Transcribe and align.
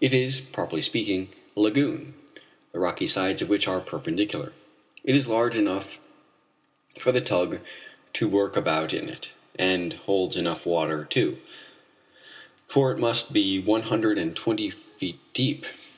It 0.00 0.14
is, 0.14 0.40
properly 0.40 0.80
speaking, 0.80 1.28
a 1.54 1.60
lagoon, 1.60 2.14
the 2.72 2.78
rocky 2.78 3.06
sides 3.06 3.42
of 3.42 3.50
which 3.50 3.68
are 3.68 3.78
perpendicular. 3.78 4.54
It 5.04 5.14
is 5.14 5.28
large 5.28 5.54
enough 5.54 5.98
for 6.98 7.12
the 7.12 7.20
tug 7.20 7.58
to 8.14 8.26
work 8.26 8.56
about 8.56 8.94
in 8.94 9.10
it, 9.10 9.32
and 9.58 9.92
holds 9.92 10.38
enough 10.38 10.64
water 10.64 11.04
too, 11.04 11.40
for 12.66 12.90
it 12.90 12.98
must 12.98 13.34
be 13.34 13.58
one 13.58 13.82
hundred 13.82 14.16
and 14.16 14.34
twenty 14.34 14.70
five 14.70 14.80
feet 14.82 15.18
deep. 15.34 15.66